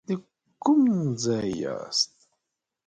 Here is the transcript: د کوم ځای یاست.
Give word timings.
د 0.07 0.09
کوم 0.63 0.81
ځای 1.23 1.49
یاست. 1.63 2.13